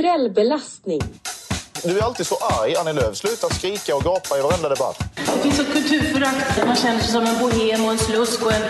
[0.00, 1.00] Kulturell belastning.
[1.84, 3.16] Du är alltid så arg, Annie Lööf.
[3.16, 4.98] Sluta skrika och gapa i varenda debatt.
[5.14, 6.66] Det finns ett kulturförakt.
[6.66, 8.62] Man känner sig som en bohem och en slusk och en...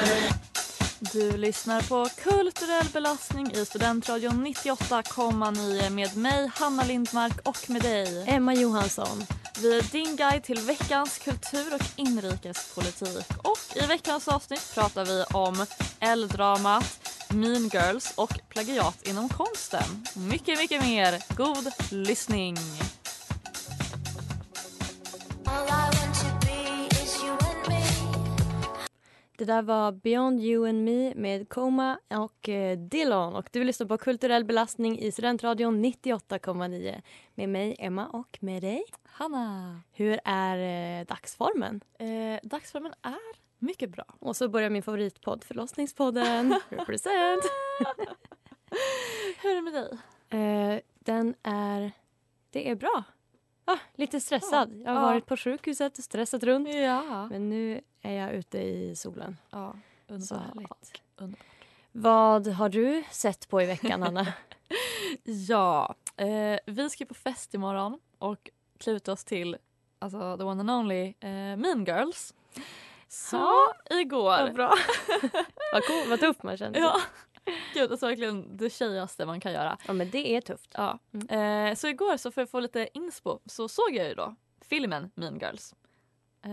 [1.13, 8.25] Du lyssnar på Kulturell belastning i Studentradion 98,9 med mig, Hanna Lindmark och med dig,
[8.27, 9.27] Emma Johansson.
[9.59, 13.27] Vi är din guide till veckans kultur och inrikespolitik.
[13.43, 15.67] Och i veckans avsnitt pratar vi om
[16.01, 17.00] L-dramat,
[17.35, 20.05] Mean Girls och plagiat inom konsten.
[20.31, 21.37] Mycket, mycket mer.
[21.37, 21.73] God
[22.07, 22.57] lyssning!
[29.37, 33.35] Det där var Beyond You and Me med Koma och eh, Dillon.
[33.35, 37.03] Och du lyssnar på Kulturell belastning i Studentradion 98,9
[37.35, 38.85] med mig, Emma, och med dig.
[39.05, 39.81] Hanna!
[39.93, 40.57] Hur är
[41.01, 41.81] eh, dagsformen?
[41.99, 44.05] Eh, dagsformen är mycket bra.
[44.19, 46.61] Och så börjar min favoritpodd, Förlossningspodden.
[46.69, 47.43] Represent!
[49.43, 49.99] Hur är det med dig?
[50.41, 51.93] Eh, den är...
[52.51, 53.03] Det är bra.
[53.65, 54.73] Ah, lite stressad.
[54.85, 55.07] Jag har Ja.
[55.07, 56.69] varit på sjukhuset och stressat runt.
[56.75, 57.29] Ja.
[57.29, 59.37] Men nu är jag ute i solen.
[59.51, 59.75] ja
[60.09, 61.03] underbart.
[61.17, 61.47] Underbart.
[61.93, 64.27] Vad har du sett på i veckan, Anna?
[65.25, 69.57] Ja, eh, vi ska på fest imorgon och klä ut oss till
[69.99, 72.35] alltså, the one and only eh, Mean Girls.
[73.13, 73.39] Så
[73.91, 74.51] Vad igår...
[74.51, 74.75] bra.
[75.73, 76.83] vad, cool, vad tuff man känner sig.
[76.83, 77.01] Ja.
[77.75, 79.79] Gud, alltså verkligen det tjejigaste man kan göra.
[79.87, 80.71] ja, men det är tufft.
[80.77, 80.99] Ja.
[81.13, 81.69] Mm.
[81.69, 84.35] Eh, så igår, så för att få lite inspo, så såg jag ju då
[84.65, 85.75] filmen Mean Girls.
[86.45, 86.51] Eh,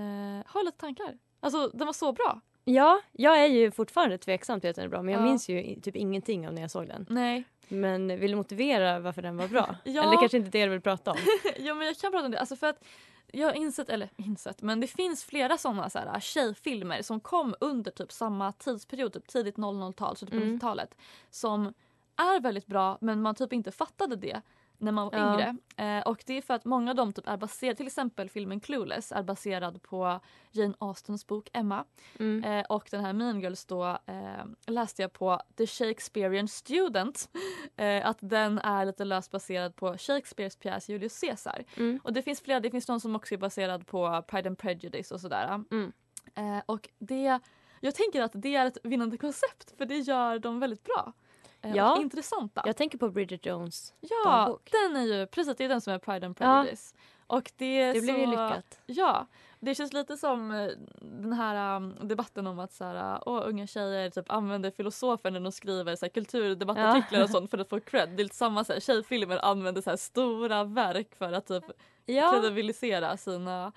[0.52, 1.18] har lite tankar.
[1.40, 2.42] Alltså den var så bra.
[2.64, 5.26] Ja, jag är ju fortfarande tveksam till att den är bra men jag Ja.
[5.26, 7.06] minns ju typ ingenting om när jag såg den.
[7.10, 7.44] Nej.
[7.68, 9.76] Men vill du motivera varför den var bra?
[9.84, 10.04] Ja.
[10.04, 11.18] Eller kanske inte det du vill prata om?
[11.58, 12.40] ja men jag kan prata om det.
[12.40, 12.84] Alltså för att
[13.32, 17.56] jag har insett, eller insett, men det finns flera sådana så här, tjejfilmer som kom
[17.60, 20.56] under typ samma tidsperiod, typ tidigt 00-tal, så typ på Mm.
[20.58, 20.98] 90-talet.
[21.30, 21.74] Som
[22.16, 24.42] är väldigt bra men man typ inte fattade det
[24.80, 25.34] när man var Ja.
[25.34, 25.56] yngre.
[25.98, 28.60] Eh, och det är för att många av dem typ är baserade, till exempel filmen
[28.60, 30.20] Clueless är baserad på
[30.52, 31.86] Jane Austens bok Emma.
[32.20, 32.44] Mm.
[32.44, 37.30] Eh, och den här Mean Girls då eh, läste jag på The Shakespearean Student.
[37.76, 41.64] Eh, att den är lite löst baserad på Shakespeares pjäs Julius Caesar.
[41.78, 42.00] Mm.
[42.04, 45.12] Och det finns flera, det finns någon som också är baserad på Pride and Prejudice
[45.12, 45.64] och sådär.
[45.72, 45.92] Mm.
[46.36, 47.40] Eh, och det,
[47.80, 51.14] jag tänker att det är ett vinnande koncept för det gör dem väldigt bra.
[51.62, 52.02] Eh, Ja.
[52.02, 52.64] intressanta.
[52.66, 54.70] Jag tänker på Bridget Jones ja, dagbok.
[54.72, 56.62] den är ju precis det är den som är Pride and Ja.
[56.62, 56.94] Prejudice.
[57.28, 58.80] Och det, Det blev så, ju lyckat.
[58.86, 59.28] Ja,
[59.68, 60.70] det känns lite som eh,
[61.02, 65.40] den här um, debatten om att så här, åh, unga tjejer typ använder filosofer när
[65.40, 67.24] de skriver så här, kulturdebattartiklar Ja.
[67.24, 68.10] och sånt för att få cred.
[68.10, 71.64] Det är lite samma så här, tjejfilmer använder så här, stora verk för att typ
[72.06, 73.72] Ja, kredibilisera sina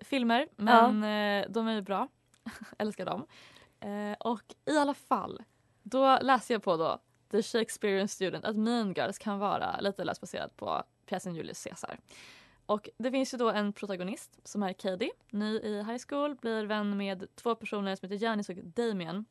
[0.00, 0.48] filmer.
[0.56, 2.08] Men eh, de är ju bra.
[2.78, 3.26] Älskar dem.
[3.80, 5.42] Eh, och i alla fall,
[5.82, 6.98] då läser jag på då
[7.30, 11.98] The Shakespearean Student att Mean Girls kan vara lite läsbaserad på pjäsen Julius Caesar.
[12.66, 16.64] Och det finns ju då en protagonist som är Katie, ny i high school, blir
[16.64, 19.24] vän med två personer som heter Janice och Damien.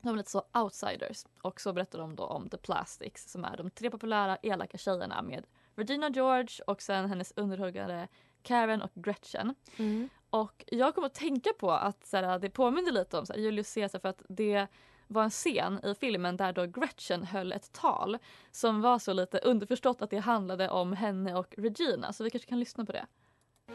[0.00, 3.56] De är lite så outsiders och så berättar de då om The Plastics som är
[3.56, 8.08] de tre populära elaka tjejerna med Regina George och sen hennes underhuggare
[8.42, 9.54] Karen och Gretchen.
[9.76, 10.08] mm.
[10.30, 13.40] Och jag kom att tänka på att så här, det påminner lite om så här,
[13.40, 14.66] Julius Caesar för att det
[15.08, 18.18] var en scen i filmen där då Gretchen höll ett tal
[18.50, 22.12] som var så lite underförstått att det handlade om henne och Regina.
[22.12, 23.06] Så vi kanske kan lyssna på det.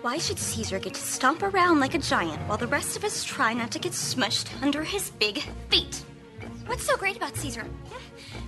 [0.01, 3.23] Why should Caesar get to stomp around like a giant while the rest of us
[3.23, 5.37] try not to get smushed under his big
[5.69, 6.05] feet?
[6.67, 7.65] What's so great about Caesar?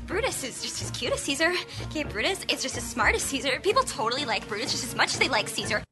[0.07, 1.53] Brutus is just as cute as Caesar.
[1.89, 3.59] Okay, Brutus is just as smart as Caesar.
[3.61, 5.83] People totally like Brutus just as much as they like Caesar.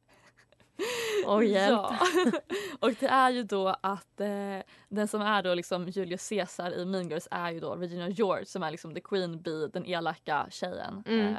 [1.25, 1.79] Oj, hjälp.
[1.81, 1.97] Ja.
[2.79, 4.59] och det är ju då att eh,
[4.89, 8.45] den som är då liksom Julius Caesar i Mean Girls är ju då Regina George
[8.45, 11.03] som är liksom the queen bee, den elaka tjejen.
[11.07, 11.27] Mm.
[11.27, 11.37] Eh,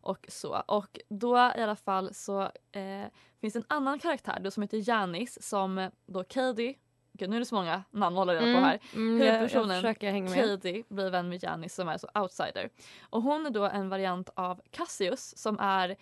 [0.00, 0.62] och så.
[0.66, 2.42] Och då i alla fall så
[2.72, 3.06] eh,
[3.40, 6.74] finns en annan karaktär då som heter Janice som då Katie,
[7.12, 8.80] gud nu är det så många namn att hålla reda på här.
[8.94, 10.44] Mm, jag, jag Huvudpersonen försöker hänga med.
[10.44, 12.70] Katie blir vän med Janice som är så outsider.
[13.10, 15.96] Och hon är då en variant av Cassius som är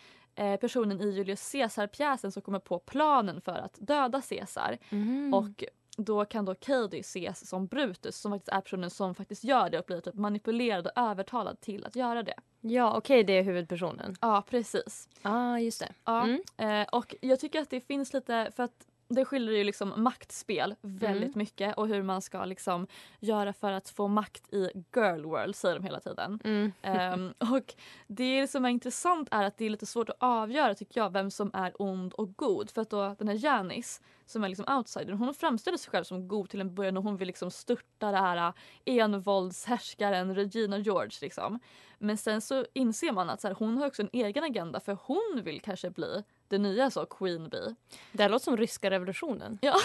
[0.61, 4.79] personen i Julius Caesar-pjäsen som kommer på planen för att döda Caesar.
[4.91, 5.35] Mhm.
[5.35, 5.65] Och
[5.97, 9.79] då kan då Katie ses som Brutus som faktiskt är personen som faktiskt gör det
[9.79, 12.35] och blir typ manipulerad och övertalad till att göra det.
[12.61, 14.17] Ja, okej, det är huvudpersonen.
[14.21, 15.09] Ja, precis.
[15.23, 15.93] Ja, ah, just det.
[16.05, 16.25] Ja.
[16.25, 16.43] Mm.
[16.57, 20.75] Eh, och jag tycker att det finns lite, för att det skiljer ju liksom maktspel
[20.81, 21.39] väldigt Mm.
[21.39, 22.87] mycket och hur man ska liksom
[23.21, 26.41] göra för att få makt i girl world säger de hela tiden.
[26.45, 26.73] Mm.
[26.83, 27.75] Ehm, och
[28.07, 31.31] det som är intressant är att det är lite svårt att avgöra tycker jag vem
[31.31, 32.71] som är ond och god.
[32.71, 36.29] För att då den här Janice som är liksom outsidern hon framställer sig själv som
[36.29, 38.37] god till en början och hon vill liksom störta det här
[38.85, 41.61] äh, envåldshärskaren Regina George liksom.
[41.99, 44.99] Men sen så inser man att så här, hon har också en egen agenda för
[45.03, 47.75] hon vill kanske bli det nya så Queen Bee.
[48.13, 49.59] Det här låter som ryska revolutionen.
[49.63, 49.75] Ja.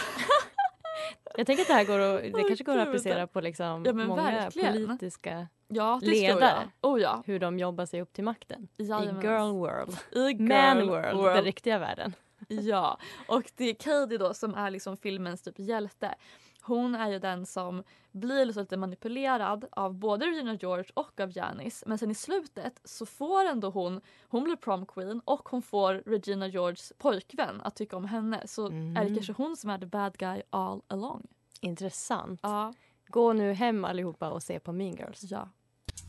[1.38, 3.94] Jag tänker att det här går att, det kanske går att applicera på liksom Ja,
[3.94, 4.74] många verkligen.
[4.74, 6.00] politiska, Ja.
[6.04, 6.70] Ledare.
[6.82, 7.24] Oh ja.
[7.26, 8.68] hur de jobbar sig upp till makten.
[8.78, 9.22] Jajamän.
[9.24, 9.98] I girl world.
[10.12, 12.14] I girl Man world, den riktiga världen.
[12.64, 16.16] Ja, och det är Katie då som är liksom filmens typ hjälte.
[16.62, 21.38] Hon är ju den som blir liksom lite manipulerad av både Regina George och av
[21.38, 21.84] Janice.
[21.88, 25.94] Men sen i slutet så får ändå hon, hon blir prom queen och hon får
[26.06, 28.48] Regina Georges pojkvän att tycka om henne.
[28.48, 28.98] Så Mm.
[28.98, 31.28] är det kanske hon som är the bad guy all along.
[31.62, 32.40] Intressant.
[32.44, 32.74] Ja.
[33.08, 35.24] Gå nu hem allihopa och se på Mean Girls.
[35.24, 35.50] ja.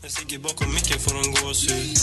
[0.02, 1.96] Jag sticker bakom micken får de gåshud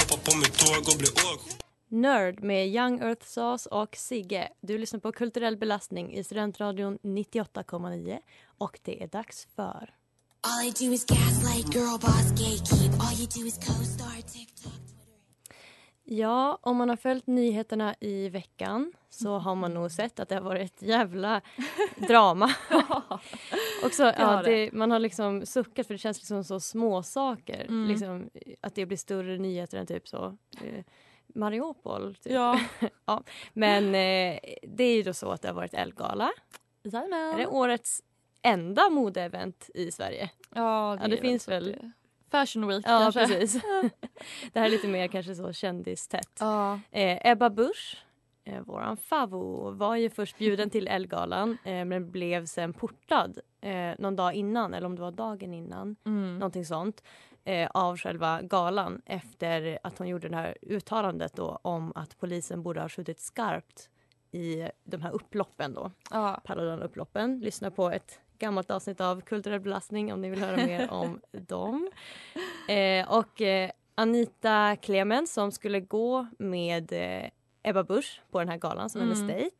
[0.00, 1.58] Hoppa på mitt tåg och bli åksjuk
[1.92, 4.48] Nörd med Young Earth Sauce och Sigge.
[4.60, 8.18] Du lyssnar på Kulturell belastning i Studentradion 98,9
[8.58, 9.94] och det är dags för...
[10.40, 12.92] All I do is gaslight, girl boss, gatekeep.
[13.00, 15.06] All you do is co-star, TikTok, Twitter.
[16.04, 20.34] Ja, om man har följt nyheterna i veckan så har man nog sett att det
[20.34, 21.40] har varit ett jävla
[22.08, 22.50] drama.
[23.84, 24.72] Också, ja, det.
[24.72, 27.66] man har liksom suckat för det känns liksom så små saker.
[27.68, 27.88] Mm.
[27.88, 28.30] Liksom,
[28.60, 30.36] att det blir större nyheter än typ så.
[31.34, 32.14] Mariupol.
[32.14, 32.32] Typ.
[32.32, 32.60] Ja.
[33.06, 33.22] ja.
[33.52, 36.30] Men eh, det är ju då så att det har varit Elgala.
[36.82, 37.34] Jajamän.
[37.34, 38.02] Är det årets
[38.42, 40.30] enda modeevent i Sverige?
[40.54, 41.64] Ja, Ja, det finns så väl.
[41.64, 41.92] det-
[42.30, 43.26] Fashion Week Ja, kanske.
[43.26, 43.62] precis.
[44.52, 46.36] det här är lite mer kanske så kändistätt.
[46.40, 46.80] Ja.
[46.90, 47.96] Eh, Ebba Busch,
[48.44, 53.90] eh, våran favo, var ju först bjuden till Elgalan eh, men blev sen portad eh,
[53.98, 56.38] någon dag innan, eller om det var dagen innan, Mm.
[56.38, 57.02] någonting sånt,
[57.44, 62.62] eh, av själva galan efter att hon gjorde det här uttalandet då om att polisen
[62.62, 63.88] borde ha skjutit skarpt
[64.30, 66.40] i de här upploppen då, Ja.
[66.44, 67.40] Paludan-upploppen.
[67.40, 71.90] Lyssna på ett gammalt avsnitt av Kulturell belastning om ni vill höra mer om dem.
[72.68, 77.30] Eh, och eh, Anita Clemens som skulle gå med eh,
[77.62, 79.28] Ebba Busch på den här galan som hennes Mm.
[79.36, 79.56] dejt.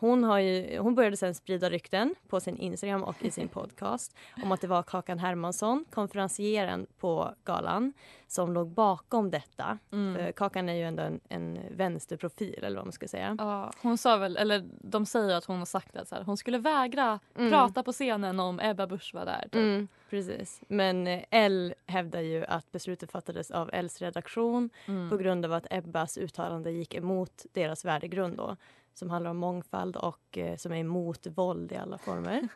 [0.00, 4.16] Hon, har ju, hon började sen sprida rykten på sin Instagram och i sin podcast
[4.42, 7.92] om att det var Kakan Hermansson, konferencieren på galan,
[8.26, 9.78] som låg bakom detta.
[9.92, 10.32] Mm.
[10.32, 13.36] Kakan är ju ändå en, en vänsterprofil eller vad man ska säga.
[13.38, 16.36] Ja, hon sa väl, eller de säger att hon har sagt att så här, hon
[16.36, 17.50] skulle vägra Mm.
[17.50, 19.42] prata på scenen om Ebba Busch var där.
[19.42, 19.54] Typ.
[19.54, 20.60] Mm, precis.
[20.68, 25.10] Men eh, L hävdar ju att beslutet fattades av Ls redaktion Mm.
[25.10, 28.56] på grund av att Ebbas uttalande gick emot deras värdegrund då,
[28.98, 32.48] som handlar om mångfald och eh, som är emot våld i alla former.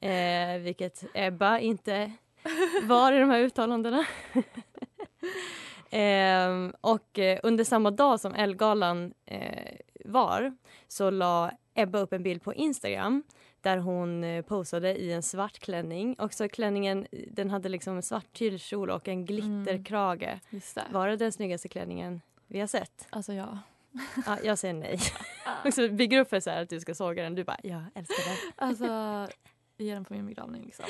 [0.00, 2.12] eh, vilket Ebba inte
[2.82, 4.04] var i de här uttalandena.
[5.94, 10.56] Ehm, och eh, under samma dag som Elgalan eh, var
[10.88, 13.22] så la Ebba upp en bild på Instagram
[13.60, 16.14] där hon eh, posade i en svart klänning.
[16.14, 20.40] Och så klänningen den hade liksom en svart tyllkjol och en glitterkrage.
[20.50, 20.84] Det.
[20.90, 23.06] Var det den snyggaste klänningen vi har sett?
[23.10, 23.58] Alltså ja.
[24.26, 24.98] Ja, jag säger nej.
[25.64, 27.34] Och så bygger upp för så att du ska såga den.
[27.34, 28.52] Du bara, jag älskar den.
[28.56, 29.28] Alltså,
[29.78, 30.84] ge den på min begravning liksom.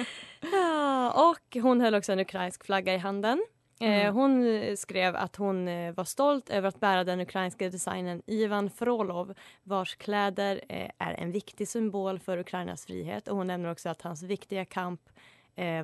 [0.52, 3.44] Ja, och hon höll också en ukrainsk flagga i handen.
[3.80, 4.14] Eh, Mm.
[4.14, 9.34] hon skrev att hon eh, var stolt över att bära den ukrainska designen Ivan Frolov
[9.62, 13.28] vars kläder eh, är en viktig symbol för Ukrainas frihet.
[13.28, 15.00] Och hon nämner också att hans viktiga kamp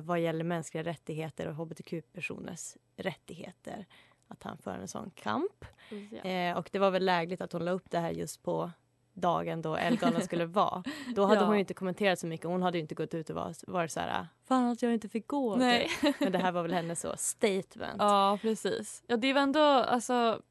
[0.03, 3.85] vad gäller mänskliga rättigheter och hbtq-personers rättigheter.
[4.27, 5.65] Att han för en sån kamp.
[6.11, 6.29] Ja.
[6.29, 8.71] Eh, och det var väl lägligt att hon la upp det här just på
[9.13, 10.83] dagen då Elgalan skulle vara.
[11.15, 11.45] Då hade Ja.
[11.45, 12.47] hon ju inte kommenterat så mycket.
[12.47, 15.27] Hon hade inte gått ut och varit, varit så här, fan att jag inte fick
[15.27, 15.55] gå.
[15.55, 15.89] Nej.
[16.19, 17.95] Men det här var väl hennes så statement.
[17.99, 19.03] ja, precis.
[19.07, 20.41] Ja, det var ändå alltså,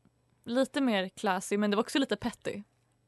[0.45, 2.63] lite mer classy men det var också lite petty.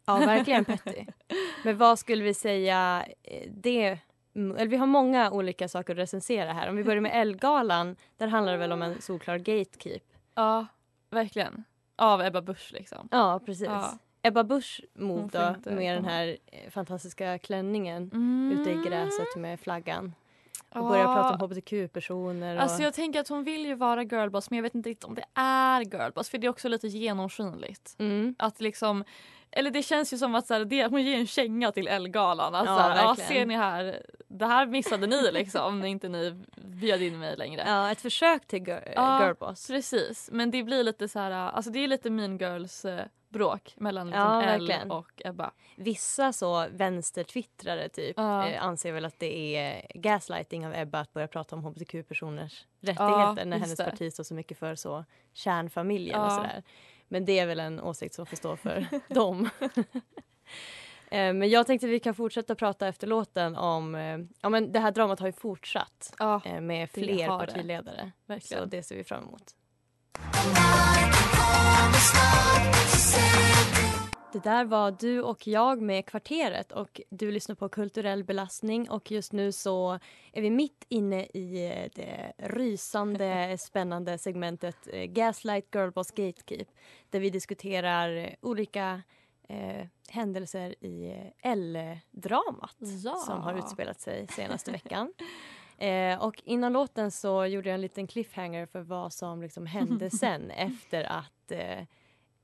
[0.06, 1.06] Ja, verkligen petty.
[1.64, 3.98] Men vad skulle vi säga eh, det
[4.34, 6.68] eller vi har många olika saker att recensera här.
[6.70, 10.02] Om vi börjar med Elgalan, där handlar det väl om en solklar gatekeep.
[10.36, 10.66] Ja,
[11.10, 11.64] verkligen.
[11.96, 13.08] Av Ebba Busch liksom.
[13.10, 13.66] Ja, precis.
[13.66, 13.98] Ja.
[14.22, 18.58] Ebba Busch mod då, inte med den här eh, fantastiska klänningen Mm.
[18.60, 20.14] ute i gräset med flaggan.
[20.70, 20.88] Och Ja.
[20.88, 22.56] börjar prata om hbtq-personer.
[22.56, 22.62] Och...
[22.62, 25.14] Alltså jag tänker att hon vill ju vara girlboss men jag vet inte riktigt om
[25.14, 27.96] det är girlboss för det är också lite genomskinligt.
[27.98, 28.34] mm.
[28.38, 29.04] Att liksom
[29.50, 32.54] eller det känns ju som att så här, det, hon ger en känga till Ellegalan.
[32.54, 36.44] Alltså, Ja, här, ja, ser ni här, det här missade ni liksom när inte ni
[36.56, 37.64] bjöd in mig längre.
[37.66, 39.66] Ja, ett försök till gir- Ja, girlboss.
[39.66, 43.74] Precis, men det blir lite så här, alltså det är lite mean girls eh, bråk
[43.76, 44.90] mellan liksom Ja, verkligen.
[44.90, 45.50] och Ebba.
[45.76, 48.48] Vissa så vänstertwittrare typ Ja.
[48.48, 52.90] eh, anser väl att det är gaslighting av Ebba att börja prata om hbtq-personers Ja,
[52.92, 53.84] rättigheter när just hennes det.
[53.84, 56.30] parti står så mycket för så kärnfamiljen och Ja.
[56.30, 56.62] sådär.
[57.08, 59.48] Men det är väl en åsikt som får stå för dem.
[61.10, 64.80] Eh, Men jag tänkte vi kan fortsätta prata efter låten om, eh, ja men det
[64.80, 68.12] här dramat har ju fortsatt Ja, eh, med fler partiledare.
[68.26, 68.62] verkligen.
[68.62, 69.54] Så det ser vi fram emot.
[74.36, 79.10] Det där var du och jag med Kvarteret och du lyssnar på Kulturell belastning och
[79.10, 79.98] just nu så
[80.32, 86.68] är vi mitt inne i eh, det rysande spännande segmentet eh, Gaslight Girlboss Gatekeep
[87.10, 89.02] där vi diskuterar eh, olika
[89.48, 93.14] eh, händelser i L-dramat Ja.
[93.14, 95.12] som har utspelat sig senaste veckan.
[95.78, 100.10] Eh, och innan låten så gjorde jag en liten cliffhanger för vad som liksom hände
[100.20, 101.84] sen efter att eh,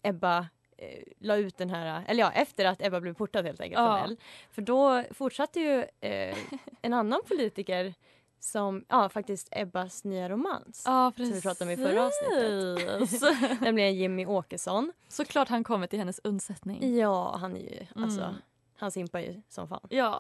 [0.03, 0.49] Ebba
[0.83, 3.99] eh, la ut den här, eller ja efter att Ebba blev portad helt enkelt Ja.
[3.99, 4.17] från L.
[4.51, 6.37] För då fortsatte ju eh,
[6.83, 7.95] en annan politiker
[8.41, 10.83] som, ja faktiskt Ebbas nya romans.
[10.87, 13.61] Ja, Som vi pratade om i förra avsnittet.
[13.61, 14.93] Nämligen Jimmy Åkesson.
[15.09, 16.97] Såklart han kommer till hennes undsättning.
[16.99, 18.35] Ja, han är ju, alltså, Mm.
[18.83, 19.87] Han simpar ju som fan.
[19.89, 20.19] Ja.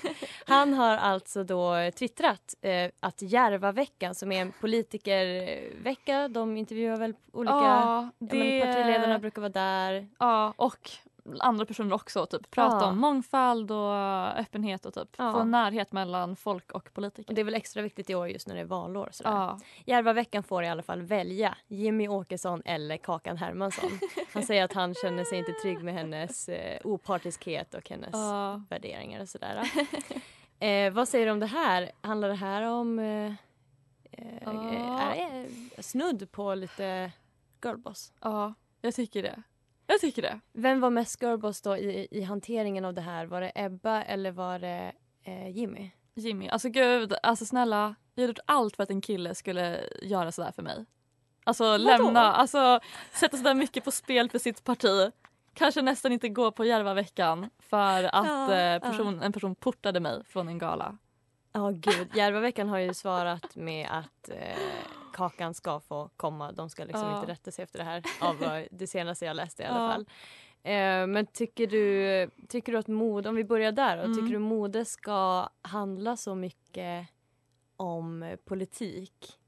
[0.46, 7.14] Han har alltså då twittrat eh, att Järvaveckan som är en politikervecka, de intervjuar väl
[7.32, 10.08] olika, ja, ja, men partiledarna brukar vara där.
[10.18, 10.90] Ja, och
[11.40, 12.26] andra personer också.
[12.26, 12.50] Typ.
[12.50, 12.86] Prata Ja.
[12.90, 13.94] om mångfald och
[14.38, 15.32] öppenhet och typ Ja.
[15.32, 17.34] få närhet mellan folk och Och politiker.
[17.34, 19.08] det är väl extra viktigt i år just när det är valår.
[19.12, 19.30] Sådär.
[19.30, 19.58] Ja.
[19.86, 23.90] Järvaveckan får i alla fall välja Jimmy Åkesson eller Kakan Hermansson.
[24.34, 28.62] Han säger att han känner sig inte trygg med hennes eh, opartiskhet och hennes Ja.
[28.70, 29.70] värderingar och sådär.
[30.58, 31.90] eh, vad säger du om det här?
[32.00, 33.32] Handlar det här om eh,
[34.12, 35.46] eh,
[35.78, 37.12] snudd på lite
[37.62, 38.12] girlboss?
[38.20, 39.42] ja, jag tycker det.
[39.86, 40.40] Jag tycker det.
[40.52, 43.26] Vem var mest girlboss då i, i hanteringen av det här?
[43.26, 44.92] Var det Ebba eller var det
[45.24, 45.90] eh, Jimmy?
[46.14, 47.94] Jimmy, alltså gud, alltså snälla.
[48.14, 50.84] Jag har gjort allt för att en kille skulle göra sådär för mig.
[51.44, 52.80] Alltså lämna, alltså
[53.12, 55.10] sätta sådär mycket på spel för sitt parti.
[55.54, 60.24] Kanske nästan inte gå på Järvaveckan för att Ja, eh, person, en person portade mig
[60.24, 60.98] från en gala.
[61.52, 62.08] Ja, gud.
[62.14, 64.58] Järvaveckan har ju svarat med att eh,
[65.14, 66.52] Kakan ska få komma.
[66.52, 67.18] De ska liksom Ja.
[67.20, 68.36] inte rätta sig efter det här av
[68.70, 69.92] det senaste jag läste i alla Ja.
[69.92, 70.06] fall.
[70.62, 74.14] Eh, men tycker du, tycker du att mode, om vi börjar där då, Mm.
[74.16, 77.08] tycker du mode ska handla så mycket
[77.76, 79.38] om politik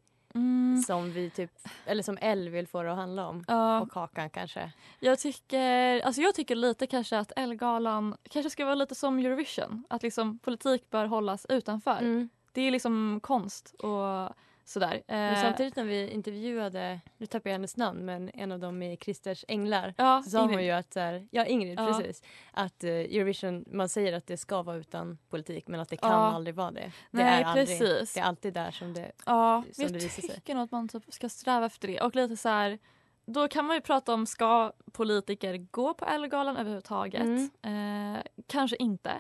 [0.87, 1.51] som vi typ,
[1.87, 3.45] eller som L vill få det att handla om?
[3.49, 3.81] Ja.
[3.81, 4.73] Och Kakan kanske?
[5.01, 9.85] Jag tycker, alltså jag tycker lite kanske att Ellegalan kanske ska vara lite som Eurovision.
[9.91, 11.99] Att liksom politik bör hållas utanför.
[11.99, 12.29] Mm.
[12.53, 14.29] Det är liksom konst och
[14.69, 15.03] sådär.
[15.07, 18.83] Men Eh, samtidigt när vi intervjuade, nu tappar jag hennes namn, men en av dem
[18.83, 20.67] i Christers Änglar Ja, så sa hon Ingrid.
[20.67, 21.87] ju att, här, ja Ingrid Ja.
[21.87, 25.97] precis, att eh, Eurovision, man säger att det ska vara utan politik men att det
[25.97, 26.17] kan Ja.
[26.17, 26.81] aldrig vara det.
[26.81, 28.15] Det Nej, är aldrig, precis.
[28.15, 30.35] det är alltid där som det, Ja, som jag det visar sig.
[30.35, 32.01] tycker nog att man typ ska sträva efter det.
[32.01, 32.79] Och lite så här,
[33.27, 37.23] då kan man ju prata om ska politiker gå på Ellegalan överhuvudtaget?
[37.63, 39.13] Eh, kanske inte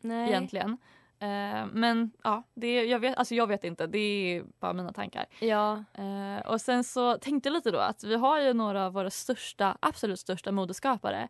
[0.00, 0.28] Nej.
[0.28, 0.78] egentligen.
[1.22, 3.86] Eh, men ja, det, jag, vet, alltså jag vet inte.
[3.86, 5.26] Det är bara mina tankar.
[5.40, 5.84] Ja.
[5.94, 9.10] Eh, och sen så tänkte jag lite då att vi har ju några av våra
[9.10, 11.28] största, absolut största modeskapare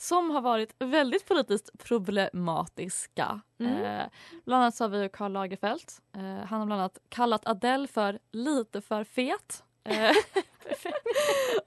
[0.00, 3.40] som har varit väldigt politiskt problematiska.
[3.58, 3.82] Mm.
[3.82, 4.06] Eh,
[4.44, 5.84] bland annat så har vi Karl Lagerfeld.
[6.12, 9.64] Eh, han har bland annat kallat Adele för lite för fet.
[9.88, 10.12] Eh,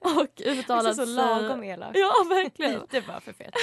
[0.00, 1.14] och uttalat Alltså så sig...
[1.14, 1.90] lagom elak.
[1.96, 2.80] Ja, verkligen.
[2.80, 3.54] Lite bara för fet.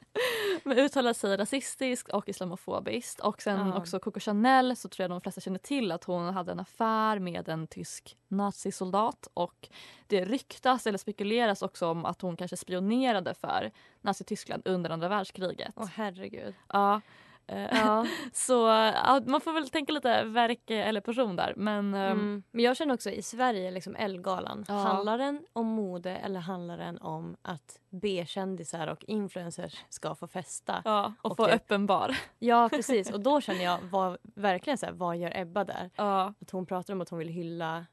[0.64, 3.20] Men uttalat sig rasistiskt och islamofobiskt.
[3.20, 3.76] Och sen Ja.
[3.78, 7.18] också Coco Chanel så tror jag de flesta känner till att hon hade en affär
[7.18, 9.28] med en tysk nazisoldat.
[9.34, 9.68] Och
[10.06, 15.72] det ryktas eller spekuleras också om att hon kanske spionerade för Nazityskland under andra världskriget.
[15.76, 16.54] Åh herregud.
[16.68, 17.00] Ja.
[17.46, 18.06] Eh, Ja.
[18.32, 18.52] Så
[18.94, 21.52] ja, man får väl tänka lite verk eller person där.
[21.56, 22.42] Men ehm, Mm.
[22.50, 24.74] Men jag känner också i Sverige, liksom Ellegalan, Ja.
[24.74, 30.82] handlar den om mode eller handlar den om att B-kändisar och influencers ska få festa?
[30.84, 32.16] ja, och, Och få det- öppen bar.
[32.38, 33.10] Ja, precis.
[33.10, 35.90] Och då känner jag vad, verkligen så här, vad gör Ebba där?
[35.96, 37.86] Att hon pratar om att hon vill hylla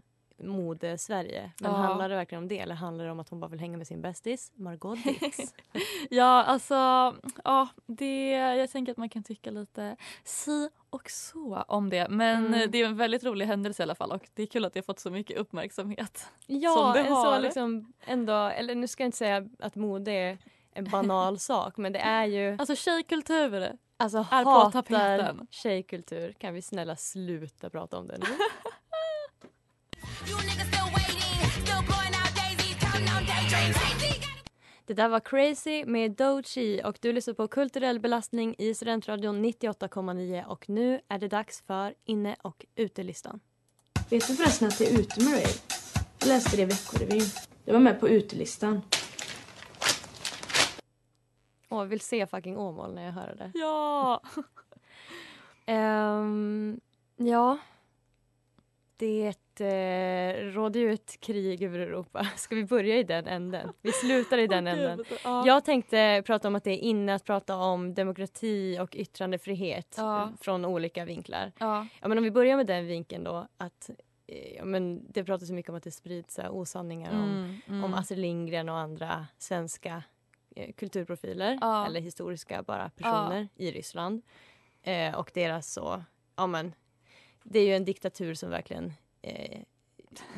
[0.43, 1.51] mode-Sverige.
[1.59, 1.77] Men Ja.
[1.77, 3.87] handlar det verkligen om det eller handlar det om att hon bara vill hänga med
[3.87, 5.37] sin bästis Margot Dix?
[6.09, 6.75] Ja, alltså,
[7.43, 12.07] ja, det, jag tänker att man kan tycka lite si och så om det.
[12.09, 12.71] Men Mm.
[12.71, 14.79] det är en väldigt rolig händelse i alla fall och det är kul att det
[14.79, 16.25] har fått så mycket uppmärksamhet.
[16.47, 17.23] ja, Som det har.
[17.35, 20.37] så liksom ändå, eller nu ska jag inte säga att mode är
[20.73, 26.31] en banal sak men det är ju Alltså tjejkultur alltså hatar tjejkultur.
[26.37, 28.25] Kan vi snälla sluta prata om det nu?
[34.85, 40.45] Det där var Crazy med Doechii och du lyssnar på Kulturell belastning i Studentradion 98,9
[40.45, 43.39] och nu är det dags för inne och utelistan.
[44.09, 45.53] Vet du förresten att det är ute med rave?
[46.19, 47.23] Jag läste det i Veckorevyn.
[47.65, 48.81] Jag var med på utelistan.
[51.69, 53.51] Åh, jag vill se fucking Åmål när jag hör det.
[53.53, 54.21] Ja!
[55.65, 56.79] Ehm,
[57.17, 57.57] ja.
[59.01, 62.23] Det eh, råder ju ett krig över Europa.
[62.35, 63.69] Ska vi börja i den änden?
[63.81, 65.03] Vi slutar i den änden.
[65.23, 65.43] Ja.
[65.47, 70.21] Jag tänkte prata om att det är inne att prata om demokrati och yttrandefrihet Ja.
[70.23, 71.51] eh, från olika vinklar.
[71.59, 71.87] Ja.
[72.01, 73.47] Ja, men om vi börjar med den vinkeln då.
[73.57, 73.89] Att,
[74.27, 77.55] eh, ja, men det pratas så mycket om att det sprids här, osanningar om, Mm,
[77.67, 77.83] mm.
[77.83, 80.03] om Astrid Lindgren och andra svenska
[80.55, 81.85] eh, kulturprofiler Ja.
[81.85, 84.21] eller historiska bara personer i Ryssland.
[84.83, 86.03] Eh, och deras så,
[86.35, 86.73] ja men
[87.43, 89.61] det är ju en diktatur som verkligen eh,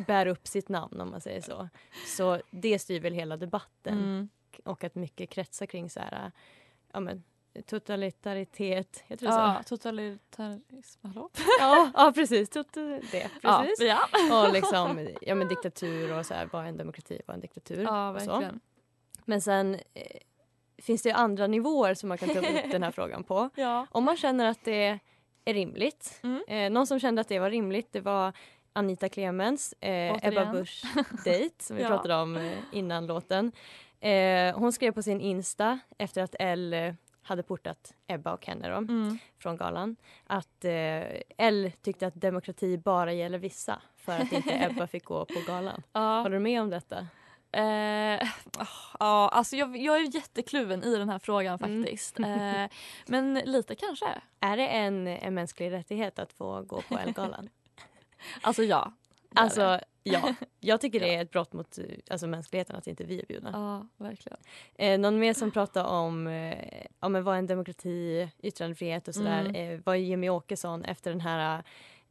[0.08, 1.70] bär upp sitt namn om man säger så.
[2.08, 4.30] Så det styr väl hela debatten Mm.
[4.66, 6.32] och att mycket kretsar kring så här,
[6.94, 7.24] ja men
[7.66, 9.78] totalitaritet, jag tror Ja, så.
[9.78, 11.00] totalitarism.
[11.08, 11.30] Hallå?
[11.60, 13.02] Ja, ja precis, Tot- det,
[13.42, 13.42] precis.
[13.42, 14.44] Ja, ja.
[14.48, 17.42] Och liksom, ja men diktatur och så här, vad är en demokrati, vad är en
[17.42, 17.84] diktatur?
[17.84, 18.60] ja verkligen.
[19.26, 20.18] Men sen eh,
[20.78, 23.50] finns det ju andra nivåer som man kan ta upp den här frågan på.
[23.56, 23.88] Ja.
[23.92, 25.00] Om man känner att det
[25.46, 26.20] är rimligt.
[26.24, 26.44] Mm.
[26.48, 28.34] Eh, någon som kände att det var rimligt det var
[28.74, 30.26] Anita Clemens, eh.
[30.28, 30.84] Ebba Busch
[31.26, 31.88] dejt som vi Ja.
[31.88, 33.52] pratade om eh, innan låten.
[34.00, 38.70] Eh, hon skrev på sin Insta efter att Elle eh, hade portat Ebba och henne
[38.70, 39.18] då, Mm.
[39.40, 39.96] från galan
[40.28, 40.72] att eh,
[41.38, 45.84] Elle tyckte att demokrati bara gäller vissa för att inte Ebba fick gå på galan.
[45.94, 46.18] Ja.
[46.22, 47.08] Håller du med om detta?
[47.54, 48.28] Eh,
[49.00, 51.82] ja, alltså jag, jag är jättekluven i den här frågan Mm.
[51.84, 52.20] faktiskt.
[52.24, 52.66] Eh,
[53.08, 54.06] men lite kanske.
[54.40, 57.50] Är det en, en mänsklig rättighet att få gå på Elle-galan?
[58.42, 58.94] Alltså ja.
[59.36, 59.42] är.
[59.42, 60.34] Alltså, ja.
[60.60, 63.50] Jag tycker det är ett brott mot alltså, mänskligheten att inte vi är bjudna.
[63.54, 64.38] Ja, verkligen.
[64.76, 66.58] Eh, någon mer som pratar om, eh,
[67.10, 69.56] men vad är en demokrati, yttrandefrihet och sådär Mm.
[69.76, 71.64] eh, var Jimmy Åkesson efter den här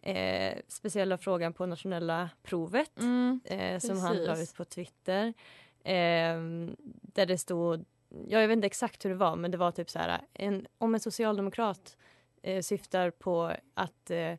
[0.03, 3.41] eh, speciella frågan på nationella provet Mm.
[3.45, 5.27] eh, som han la ut på Twitter.
[5.85, 6.37] Eh,
[7.03, 7.85] där det stod,
[8.29, 10.67] ja, jag vet inte exakt hur det var men det var typ så här en,
[10.79, 11.97] om en socialdemokrat
[12.43, 14.37] eh, syftar på att eh,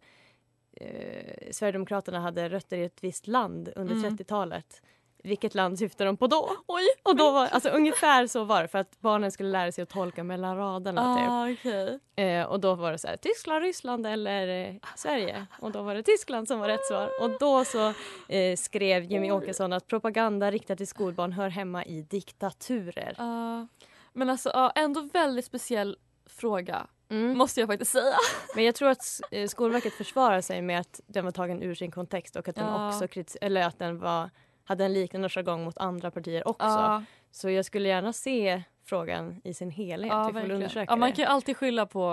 [0.74, 4.18] eh, Sverigedemokraterna hade rötter i ett visst land under Mm.
[4.18, 4.82] 30-talet.
[5.24, 6.52] Vilket land syftar de på då?
[6.68, 6.84] Oj!
[7.04, 9.90] Och då var, alltså, ungefär så var det för att barnen skulle lära sig att
[9.90, 11.16] tolka mellan raderna.
[11.16, 11.30] Typ.
[11.30, 12.00] Ah, okej.
[12.16, 15.46] Eh, och då var det så här, Tyskland, Ryssland eller eh, Sverige.
[15.60, 17.10] Och då var det Tyskland som var rätt svar.
[17.22, 17.94] Och då så
[18.28, 23.16] eh, skrev Jimmy Åkesson att propaganda riktad till skolbarn hör hemma i diktaturer.
[23.18, 23.68] Ja.
[24.14, 26.88] men alltså ja, ändå väldigt speciell fråga.
[27.10, 27.38] Mm.
[27.38, 28.16] Måste jag faktiskt säga.
[28.56, 31.92] Men jag tror att eh, Skolverket försvarar sig med att den var tagen ur sin
[31.92, 32.88] kontext och att den Ja.
[32.88, 33.08] också
[33.42, 34.30] eller att den var,
[34.64, 36.66] hade en liknande jargong mot andra partier också.
[36.68, 40.12] Ja, Så jag skulle gärna se frågan i sin helhet.
[40.12, 42.12] ja, Vi får undersöka ja, man kan ju alltid skylla på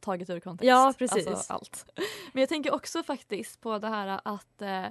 [0.00, 0.68] taget ur kontext.
[0.68, 1.26] Ja, precis.
[1.26, 1.86] Alltså, allt.
[2.32, 4.84] Men jag tänker också faktiskt på det här att eh,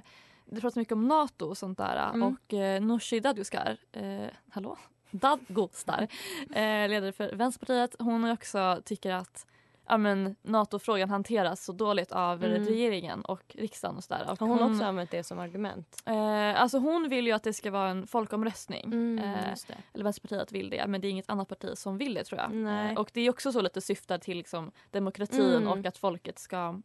[0.46, 2.22] det pratas mycket om Nato och sånt där Mm.
[2.22, 4.76] och eh, Nooshi Dadgostar, eh, hallå?
[5.10, 6.02] Dadgostar,
[6.54, 9.46] eh, ledare för Vänsterpartiet, hon också tycker att
[9.88, 12.64] ja, men, NATO-frågan hanteras så dåligt av Mm.
[12.64, 14.26] regeringen och riksdagen och sådär.
[14.30, 16.02] Och Har hon också använt det som argument?
[16.06, 18.84] Eh, alltså hon vill ju att det ska vara en folkomröstning.
[18.84, 19.54] Mm, eh,
[19.94, 22.90] eller Vänsterpartiet vill det, men det är inget annat parti som vill det tror jag.
[22.90, 25.68] Eh, och det är också så lite syftar till liksom, demokratin Mm.
[25.68, 26.80] och att folket ska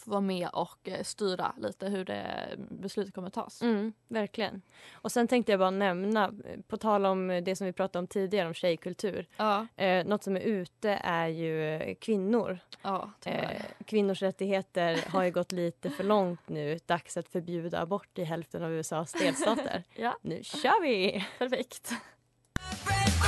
[0.00, 2.26] få vara med och eh, styra lite hur det
[2.70, 3.62] beslutet kommer tas.
[3.62, 4.62] Mm, verkligen.
[4.92, 7.98] Och sen tänkte jag bara nämna, eh, på tal om eh, det som vi pratade
[7.98, 9.26] om tidigare om tjejkultur.
[9.36, 12.58] Ja, Eh, något som är ute är ju eh, kvinnor.
[12.82, 13.10] ja.
[13.24, 16.78] Eh, kvinnors rättigheter har ju gått lite för långt nu.
[16.86, 19.82] Dags att förbjuda abort i hälften av USAs delstater.
[19.94, 21.24] Ja, Nu kör vi!
[21.38, 21.92] perfekt.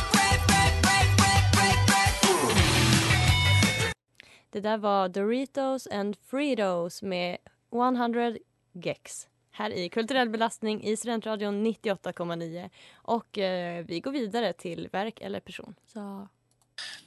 [4.50, 7.38] Det där var Doritos and Fritos med
[7.72, 8.36] 100
[8.72, 9.28] Gex.
[9.50, 12.70] Här i Kulturell belastning i Studentradion 98,9.
[12.94, 15.74] Och eh, vi går vidare till verk eller person.
[15.86, 16.28] Så.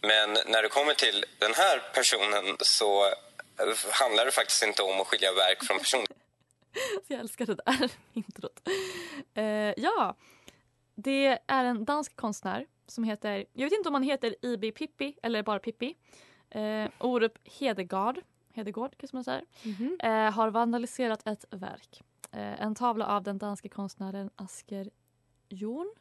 [0.02, 5.02] Men när det kommer till den här personen så eh, handlar det faktiskt inte om
[5.02, 6.06] att skilja verk från person.
[7.08, 8.68] Jag älskar det där introt.
[9.34, 10.16] Eh, ja,
[10.96, 15.18] det är en dansk konstnär som heter, jag vet inte om han heter IB Pippi
[15.24, 15.96] eller bara Pippi.
[16.52, 18.20] Eh, Orup Hedegaard,
[18.54, 19.46] Hedegaard kanske man säger,
[20.00, 22.02] eh, har vandaliserat ett verk.
[22.32, 24.90] Eh, en tavla av den danske konstnären Asker
[25.50, 25.94] Jorn.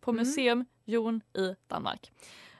[0.00, 0.18] på Mm.
[0.18, 2.12] Museum Jon i Danmark.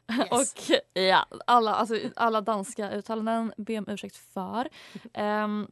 [0.30, 4.68] Och ja, alla, alltså, alla danska uttalanden ber om ursäkt för.
[5.12, 5.70] Ehm,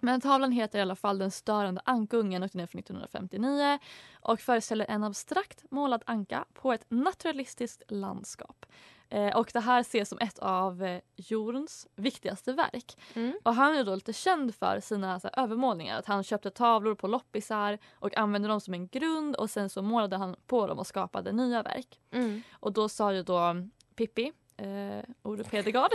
[0.00, 3.78] men tavlan heter i alla fall Den störande ankungen och den är från 1959
[4.20, 8.66] och föreställer en abstrakt målad anka på ett naturalistiskt landskap.
[9.10, 12.98] Eh, och det här ses som ett av eh, Jorns viktigaste verk.
[13.14, 13.32] Mm.
[13.42, 15.98] Och han är då lite känd för sina så här, övermålningar.
[15.98, 19.82] Att han köpte tavlor på loppisar och använde dem som en grund och sen så
[19.82, 22.00] målade han på dem och skapade nya verk.
[22.10, 22.42] Mm.
[22.52, 23.56] Och då sa ju då
[23.94, 25.90] Pippi, eh, Ore Pedegard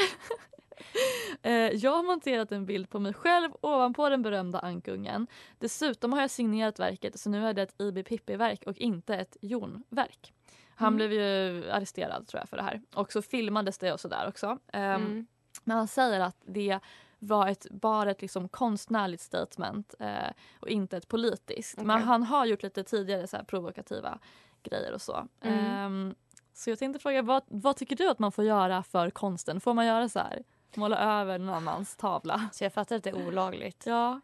[1.42, 5.28] eh, Jag har monterat en bild på mig själv ovanpå den berömda ankungen.
[5.60, 9.38] Dessutom har jag signerat verket så nu är det ett IB Pippi-verk och inte ett
[9.42, 10.34] Jon-verk.
[10.76, 10.96] Han Mm.
[10.96, 12.82] blev ju arresterad tror jag för det här.
[12.96, 14.60] Och så filmades det och sådär också.
[14.74, 15.26] Ehm, Mm.
[15.64, 16.80] Men han säger att det
[17.20, 21.78] var ett, bara ett liksom konstnärligt statement eh, och inte ett politiskt.
[21.78, 22.06] Men Okej.
[22.06, 24.20] han har gjort lite tidigare så provokativa
[24.64, 25.28] grejer och så.
[25.42, 25.60] Mm.
[25.66, 26.16] Ehm,
[26.54, 29.62] så jag tänkte fråga, vad, vad tycker du att man får göra för konsten?
[29.62, 30.44] Får man göra så här?
[30.76, 32.50] Måla över någon annans tavla?
[32.52, 33.84] Så jag fattar att det är olagligt.
[33.86, 34.22] Ja.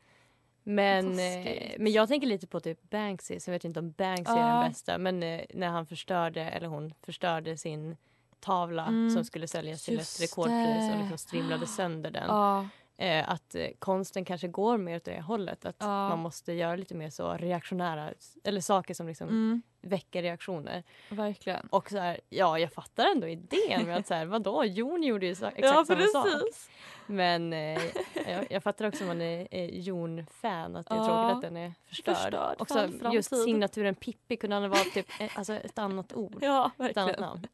[0.64, 4.34] Men, eh, men jag tänker lite på typ Banksy, så jag vet inte om Banksy
[4.34, 4.98] är den bästa.
[4.98, 7.98] Men eh, när han förstörde, eller hon förstörde sin
[8.40, 9.10] tavla Mm.
[9.10, 12.28] som skulle säljas till Just ett rekordpris och liksom strimlade sönder den.
[12.28, 12.68] Ja.
[13.02, 15.66] Eh, att eh, konsten kanske går mer åt det hållet.
[15.66, 16.10] Att Ja.
[16.10, 20.84] man måste göra lite mer så reaktionära, eller saker som liksom Mm, väcker reaktioner.
[21.10, 21.68] verkligen.
[21.70, 25.26] Och så här, ja jag fattar ändå idén med att så här, vadå, Jon gjorde
[25.26, 26.26] ju exakt Ja, samma sak.
[26.26, 26.70] precis.
[27.08, 27.82] Men eh,
[28.28, 31.06] jag, jag fattar också om man är, är Jon-fan att det är Ja.
[31.06, 32.16] tråkigt att den är förstörd.
[32.16, 36.38] Förstörd för också just signaturen Pippi kunde han vara typ eh, alltså ett annat ord.
[36.42, 37.22] Ja, ett annat verkligen.
[37.30, 37.48] namn.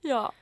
[0.00, 0.32] Ja.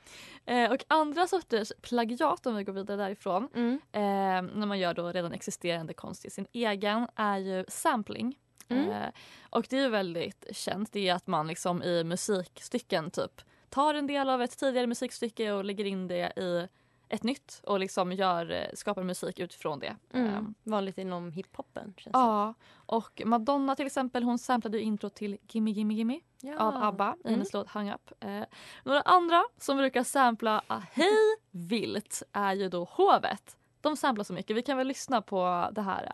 [0.46, 3.81] Eh, och andra sorters plagiat, om vi går vidare därifrån, Mm.
[3.92, 8.38] eh, när man gör då redan existerande konst i sin egen, är ju sampling.
[8.68, 8.90] Mm.
[8.90, 9.09] Eh,
[9.50, 13.94] och det är ju väldigt känt, det är att man liksom i musikstycken typ tar
[13.94, 16.68] en del av ett tidigare musikstycke och lägger in det i
[17.12, 19.96] ett nytt och liksom gör, eh, skapar musik utifrån det.
[20.12, 20.35] Mm.
[20.35, 22.55] Eh, Vanligt inom hiphopen Ja,
[22.87, 26.20] och Madonna till exempel hon samplade intro till Gimme Gimme Gimme.
[26.40, 26.59] Ja.
[26.59, 27.35] av ABBA i Mm.
[27.35, 28.12] hennes låt Hang Up.
[28.20, 28.42] Eh,
[28.85, 33.57] några andra som brukar sampla ah, hej vilt är ju då Hovet.
[33.81, 34.57] De samplar så mycket.
[34.57, 36.12] Vi kan väl lyssna på det här.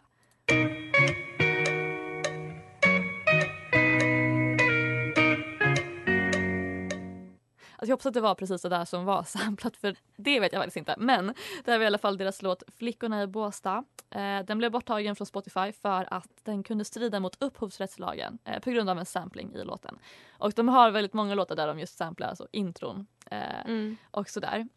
[7.88, 10.60] Jag hoppas att det var precis det där som var samplat för det vet jag
[10.60, 10.94] faktiskt inte.
[10.98, 13.84] Men det här var i alla fall deras låt Flickorna i Båstad.
[14.10, 18.70] Eh, den blev borttagen från Spotify för att den kunde strida mot upphovsrättslagen eh, på
[18.70, 19.98] grund av en sampling i låten.
[20.38, 23.96] Och de har väldigt många låtar där de just samplar alltså intron eh, Mm.
[24.10, 24.68] och sådär.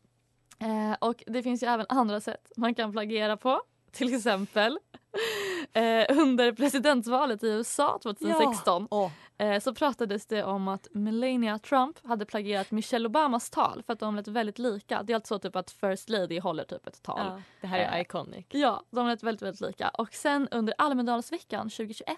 [0.59, 3.61] Eh, och det finns ju även andra sätt man kan plagiera på.
[3.91, 4.79] Till exempel
[5.73, 12.07] eh, under presidentvalet i USA 2016 Åh, eh, så pratades det om att Melania Trump
[12.07, 15.03] hade plagierat Michelle Obamas tal för att de lät väldigt lika.
[15.03, 17.19] Det är alltså typ att First Lady håller typ ett tal.
[17.25, 17.41] ja.
[17.61, 18.45] Det här är Eh, iconic.
[18.49, 19.89] Ja, de lät väldigt, väldigt lika.
[19.89, 22.17] Och sen under Almedalsveckan 2021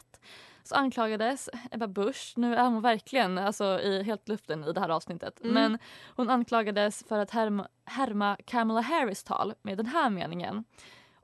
[0.66, 4.90] så anklagades Ebba Busch, nu är hon verkligen alltså, i helt luften i det här
[4.90, 5.54] avsnittet, Mm.
[5.54, 5.80] men
[6.16, 10.64] hon anklagades för att härma, härma Kamala Harris tal med den här meningen.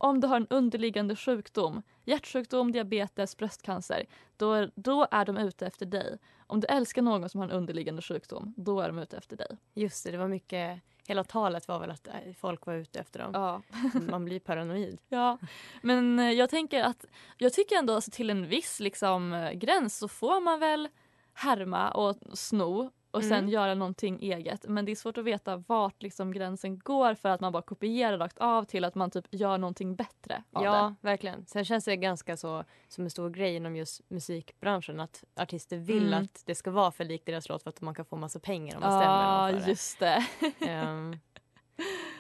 [0.02, 4.06] Om du har en underliggande sjukdom, hjärtsjukdom, diabetes, bröstcancer,
[4.38, 6.18] då är, då är de ute efter dig.
[6.48, 9.58] Om du älskar någon som har en underliggande sjukdom, då är de ute efter dig.
[9.74, 13.20] Just det, det var mycket, hela talet var väl att eh, folk var ute efter
[13.20, 13.32] dem.
[13.34, 13.62] Ja.
[14.10, 15.00] Man blir paranoid.
[15.10, 15.38] Ja,
[15.82, 17.06] men eh, jag tänker att
[17.38, 20.90] jag tycker ändå alltså, till en viss liksom, eh, gräns så får man väl
[21.34, 23.50] härma och sno och sen Mm.
[23.50, 24.66] göra någonting eget.
[24.68, 28.18] Men det är svårt att veta vart liksom, gränsen går för att man bara kopierar
[28.18, 31.46] rakt av till att man typ gör någonting bättre av Ja, verkligen.
[31.46, 36.08] Sen känns det ganska så som en stor grej inom just musikbranschen att artister vill
[36.14, 36.24] Mm.
[36.24, 38.76] att det ska vara för likt deras låt för att man kan få massa pengar
[38.76, 38.88] om det.
[38.88, 40.26] man stämmer Ja, någon för just det.
[40.60, 40.68] det.
[40.70, 41.20] Ehm,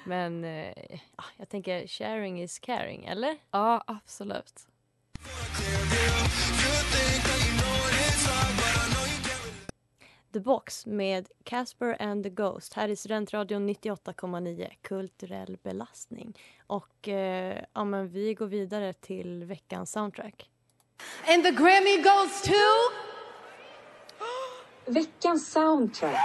[0.06, 0.44] men
[1.18, 3.38] ja, jag tänker sharing is caring, eller?
[3.52, 4.68] ja, absolut.
[10.34, 16.38] The Box med Casper and the Ghost här i Studentradion 98,9 kulturell belastning.
[16.68, 20.50] Och eh, ja, men vi går vidare till veckans soundtrack.
[21.28, 22.54] And the Grammy goes to...
[24.86, 26.20] Veckans soundtrack.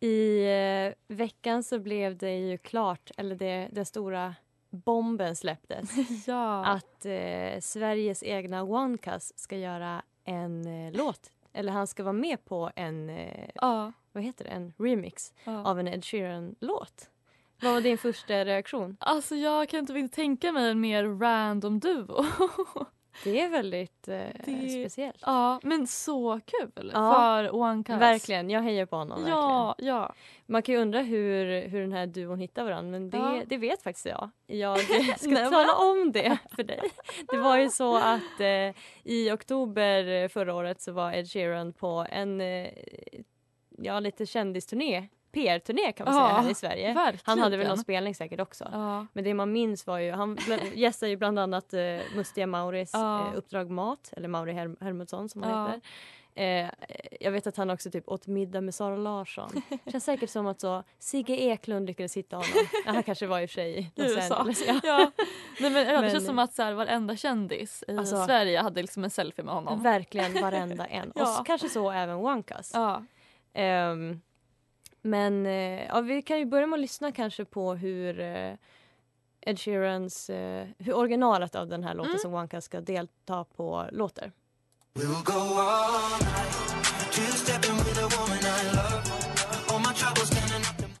[0.00, 4.34] I eh, veckan så blev det ju klart, eller det, den stora
[4.72, 5.90] bomben släpptes,
[6.26, 6.64] ja.
[6.64, 11.30] att eh, Sveriges egna OneCus ska göra en eh, låt.
[11.52, 13.92] Eller han ska vara med på en, eh, ja.
[14.12, 15.64] vad heter det, en remix ja.
[15.64, 17.10] av en Ed Sheeran-låt.
[17.62, 18.96] Vad var din första reaktion?
[19.00, 22.24] Alltså jag kan inte tänka mig en mer random duo.
[23.24, 25.22] Det är väldigt eh, Det- speciellt.
[25.26, 27.82] Ja, men så kul Ja, för One.
[27.98, 29.26] Verkligen, jag hejar på honom.
[29.28, 29.94] Ja, verkligen.
[29.94, 30.14] ja.
[30.46, 33.42] Man kan ju undra hur, hur den här duon hittar varandra men det, Ja.
[33.46, 34.30] det vet faktiskt jag.
[34.46, 34.78] Jag
[35.18, 36.80] ska tala om det för dig.
[37.30, 42.06] Det var ju så att eh, i oktober förra året så var Ed Sheeran på
[42.10, 42.68] en eh,
[43.78, 45.08] ja, lite kändisturné.
[45.32, 46.92] PR-turné kan man säga Ja, här i Sverige.
[46.94, 47.68] Han hade väl verkligen.
[47.68, 48.68] någon spelning säkert också.
[48.72, 49.06] Ja.
[49.12, 50.38] Men det man minns var ju, han
[50.74, 51.80] gästade ju bland annat eh,
[52.16, 53.20] Mustiga Mauris Ja.
[53.28, 55.80] eh, Uppdrag Mat, eller Mauri Her- Hermodsson som han heter.
[56.34, 56.70] Eh,
[57.20, 59.62] jag vet att han också typ åt middag med Sara Larsson.
[59.92, 62.50] Känns säkert som att så Sigge Eklund lyckades hitta honom.
[62.86, 64.46] Ja, han kanske var i och för sig i USA.
[64.66, 64.80] Ja.
[64.82, 65.10] Ja.
[65.60, 68.60] Nej, men, ja, det Men- känns som att så här, varenda kändis i Alltså- Sverige
[68.60, 69.82] hade liksom en selfie med honom.
[69.82, 71.12] Verkligen varenda en.
[71.14, 71.40] Ja.
[71.40, 72.70] Och kanske så även Wankas.
[72.74, 73.02] Ja.
[73.54, 74.20] Ehm,
[75.02, 78.54] men eh, ja, vi kan ju börja med att lyssna kanske på hur eh,
[79.40, 82.18] Ed Sheerans, eh, hur originalet av den här låten Mm.
[82.20, 84.32] som Wankas ska delta på låter.
[84.94, 89.02] We'll go all night, two-stepping with a woman I love.
[89.68, 90.92] All my troubles standing up.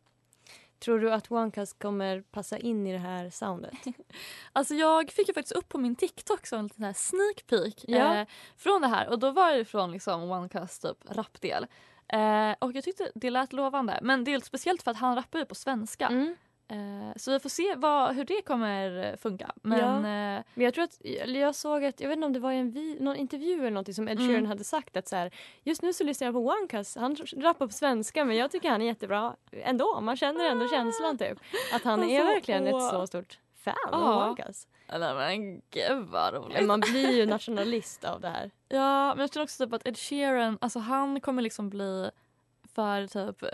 [0.78, 3.72] Tror du att Wankas kommer passa in i det här soundet?
[4.52, 7.84] Alltså jag fick ju faktiskt upp på min TikTok så en liten här sneak peek
[7.88, 8.14] Ja.
[8.16, 11.66] eh, från det här och då var det från liksom One Cuz typ rapdel.
[12.12, 15.14] Eh, och jag tyckte det lät lovande men det är lite speciellt för att han
[15.16, 16.06] rappar ju på svenska.
[16.06, 16.36] Mm.
[16.68, 19.52] Eh, så vi får se vad, hur det kommer funka.
[19.62, 19.86] Men Ja.
[19.96, 22.56] eh, Men jag tror att, jag såg att, jag vet inte om det var i
[22.56, 24.28] en vi, någon intervju eller någonting som Ed Mm.
[24.30, 25.30] Sheeran hade sagt att så här,
[25.62, 28.82] just nu så lyssnar jag på Wankas, han rappar på svenska men jag tycker han
[28.82, 31.38] är jättebra ändå, man känner ändå känslan typ.
[31.74, 32.84] Att han är Alltså, verkligen åh.
[32.86, 34.18] ett så stort fan av Ja.
[34.18, 34.68] Wankas.
[34.98, 36.66] nej men gud vad roligt.
[36.66, 38.50] Man blir ju nationalist av det här.
[38.74, 42.10] Ja, men jag tror också typ att Ed Sheeran, alltså han kommer liksom bli
[42.74, 43.44] för typ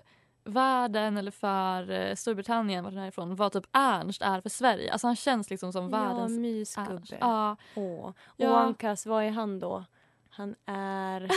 [0.44, 4.92] världen eller för eh, Storbritannien, vart han är ifrån, vad typ Ernst är för Sverige.
[4.92, 6.38] Alltså han känns liksom som Ja, världens Ernst.
[6.40, 7.18] mysgubbe.
[7.20, 7.57] Ja.
[7.74, 8.07] Åh.
[8.09, 8.50] Och Ja.
[8.52, 9.85] Wankas, vad är han då?
[10.31, 11.28] Han är...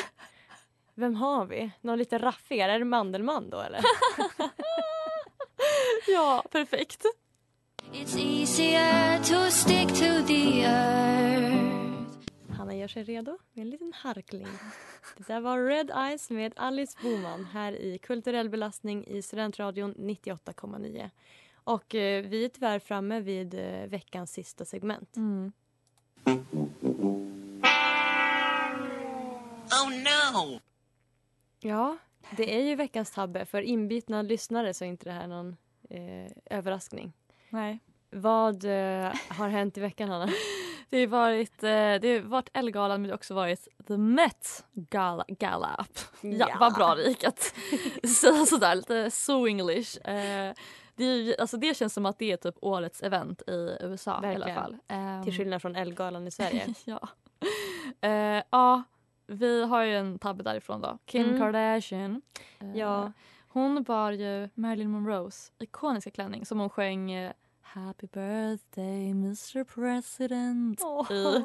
[0.96, 1.72] Vem har vi?
[1.82, 2.72] Någon lite raffigare?
[2.74, 3.82] Är det Mandelmann då eller?
[6.08, 7.06] ja, perfekt.
[7.94, 11.71] It's easier to stick to the earth.
[12.72, 14.48] Hanna gör sig redo med en liten harkling.
[15.18, 21.10] Det där var Red Eyes med Alice Boman här i Kulturell belastning i Studentradion 98,9.
[21.54, 25.16] Och eh, vi är tyvärr framme vid eh, veckans sista segment.
[25.16, 25.52] Mm.
[29.72, 30.60] Oh no!
[31.60, 31.98] Ja,
[32.38, 33.46] det är ju veckans tabbe.
[33.46, 35.58] För inbitna lyssnare så är inte det här någon
[35.90, 37.14] eh, överraskning.
[37.50, 37.80] Nej.
[38.10, 40.30] Vad eh, har hänt i veckan, Hanna?
[40.92, 44.66] Det har varit, eh, det har varit Ellegalan men det har också varit The Met
[44.74, 45.26] Gala.
[45.28, 45.86] Gala.
[46.22, 46.58] Ja, Ja.
[46.60, 47.40] vad bra det gick att
[48.22, 50.08] säga sådär, lite so English.
[50.10, 50.54] Eh,
[50.96, 54.54] det, alltså det känns som att det är typ årets event i USA i alla
[54.56, 54.78] fall.
[54.88, 56.74] Ehm, Till skillnad från Ellegalan i Sverige.
[56.86, 57.08] ja.
[58.02, 58.84] Eh, ja,
[59.28, 60.98] vi har ju en tabbe därifrån då.
[61.06, 61.40] Kim Mm.
[61.40, 62.22] Kardashian.
[62.76, 63.12] Ja.
[63.48, 67.32] Hon bar ju Marilyn Monroes ikoniska klänning som hon sjöng
[67.74, 70.82] Happy birthday Mr President
[71.12, 71.44] i.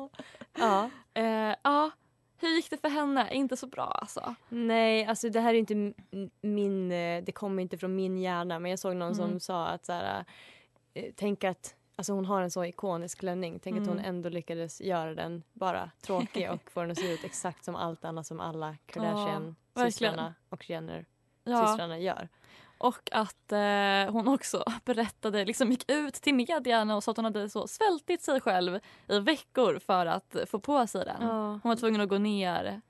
[0.59, 0.91] ja.
[1.15, 1.91] Eh, ja,
[2.39, 3.35] hur gick det för henne?
[3.35, 4.35] Inte så bra alltså.
[4.49, 5.93] Nej, alltså det här är inte
[6.41, 9.41] min, eh, det kommer inte från min hjärna men jag såg någon som Mm.
[9.41, 10.25] sa att så här,
[10.95, 14.09] eh, tänk att alltså hon har en så ikonisk klänning, tänk att hon Mm.
[14.09, 18.05] ändå lyckades göra den bara tråkig och få den att se ut exakt som allt
[18.05, 19.93] annat som alla Kardashian verkligen.
[19.93, 21.05] systrarna och Jenner
[21.45, 21.97] Ja.
[21.97, 22.29] gör.
[22.79, 27.25] Och att eh, hon också berättade, liksom gick ut till medierna och sa att hon
[27.25, 31.23] hade så svältit sig själv i veckor för att få på sig den.
[31.29, 31.43] Ja.
[31.51, 32.81] Hon var tvungen att gå ner.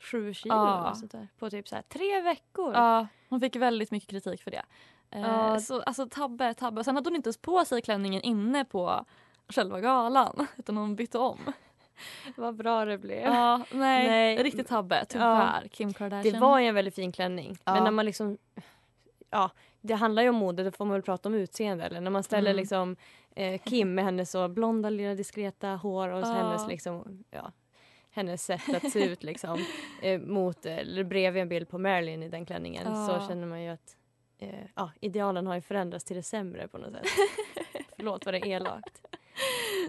[0.00, 0.94] Sju kilo Ja.
[0.94, 2.74] sånt där, på typ så här, tre veckor.
[2.74, 4.62] Ja, hon fick väldigt mycket kritik för det.
[5.10, 5.60] Eh, Ja.
[5.60, 6.84] Så alltså tabbe, tabbe.
[6.84, 9.04] Sen hade hon inte ens på sig klänningen inne på
[9.48, 11.38] själva galan utan hon bytte om.
[12.36, 13.20] Vad bra det blev.
[13.22, 14.42] Ja, nej, Nej.
[14.42, 15.68] riktigt tabbe tyvärr.
[15.72, 16.32] Kim Kardashian.
[16.34, 17.58] Det var ju en väldigt fin klänning.
[17.64, 17.74] Ja.
[17.74, 18.38] Men när man liksom...
[19.30, 21.84] Ja, det handlar ju om mode, då får man väl prata om utseende.
[21.84, 22.60] Eller när man ställer Mm.
[22.60, 22.96] liksom
[23.36, 26.32] eh, Kim med hennes så blonda, lilla diskreta hår och Ja.
[26.32, 27.24] hennes liksom...
[27.30, 27.52] Ja,
[28.10, 29.64] hennes sätt att se ut liksom
[30.02, 33.06] eh, mot, eller bredvid en bild på Marilyn i den klänningen Ja.
[33.20, 33.96] så känner man ju att
[34.38, 37.04] eh, ja, idealen har ju förändrats till det sämre på något sätt.
[37.96, 39.02] Förlåt vad det är elakt.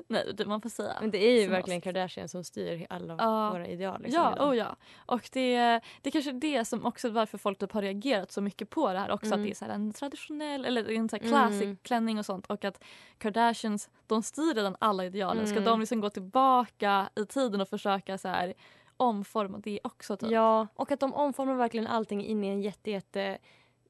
[0.08, 0.98] Nej, det man får säga.
[1.02, 1.84] Men det är ju Som verkligen oss.
[1.84, 3.50] Kardashian som styr alla Ja.
[3.52, 4.02] våra ideal.
[4.02, 4.48] Liksom, Ja, idag.
[4.50, 4.76] oh ja.
[5.06, 5.56] Och det,
[6.02, 8.94] det är kanske är det som också varför folk typ har reagerat så mycket på
[8.94, 9.26] det här också.
[9.28, 9.40] Mm.
[9.40, 11.78] Att det är så en traditionell eller en så här classic Mm.
[11.84, 12.46] klänning och sånt.
[12.48, 12.84] Och att
[13.18, 15.48] Kardashians, de styr redan alla idealen.
[15.48, 15.64] Ska Mm.
[15.66, 18.54] de liksom gå tillbaka i tiden och försöka så här
[18.98, 20.18] omforma det också?
[20.18, 20.32] Typ?
[20.32, 23.38] Ja, och att de omformar verkligen allting in i en jätte, jätte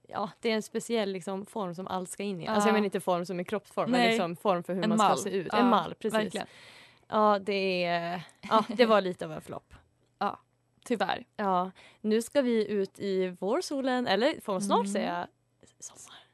[0.08, 2.48] Ja, det är en speciell liksom, form som allt ska in i.
[2.48, 2.70] Alltså Ja.
[2.70, 4.10] jag menar inte form som i kroppsform, men Nej.
[4.10, 5.18] liksom form för hur En man mall.
[5.18, 5.48] ska se ut.
[5.52, 6.14] Ja, en mall, precis.
[6.20, 6.48] verkligen.
[7.08, 9.74] Ja, det, är, ja, det var lite av en flopp.
[10.20, 10.40] Ja,
[10.86, 11.26] tyvärr.
[11.36, 14.94] Ja, nu ska vi ut i vårsolen, eller får man snart Mm.
[14.94, 15.28] säga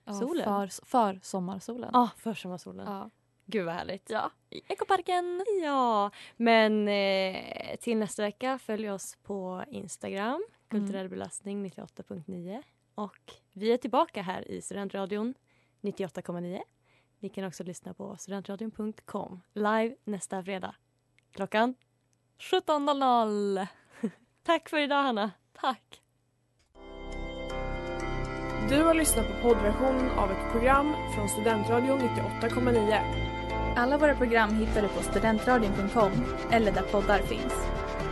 [0.05, 0.43] Ja, sommarsolen?
[0.69, 1.89] för, för sommarsolen.
[1.93, 2.85] Ja, försommarsolen.
[2.87, 3.09] Ja.
[3.45, 4.09] Gud vad härligt.
[4.09, 5.45] Ja, i ekoparken.
[5.63, 12.63] Ja, men eh, till nästa vecka följ oss på Instagram, kulturell belastning 98.9
[12.95, 15.33] och vi är tillbaka här i Studentradion
[15.81, 16.61] 98,9.
[17.19, 20.75] Ni kan också lyssna på studentradion.com live nästa fredag
[21.31, 21.75] klockan
[22.39, 23.67] 17.00.
[24.43, 25.31] Tack för idag Hanna.
[25.53, 26.01] Tack.
[28.69, 33.33] Du har lyssnat på poddversion av ett program från Studentradion 98,9.
[33.75, 36.11] Alla våra program hittar du på studentradion.com
[36.51, 37.53] eller där poddar finns.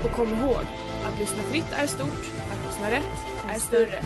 [0.03, 0.65] Och kom ihåg,
[1.05, 4.01] att lyssna fritt är stort, att lyssna rätt är större.